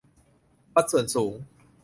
[0.73, 1.33] วัดส่วนสูง